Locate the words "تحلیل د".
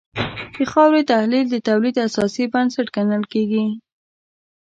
1.11-1.55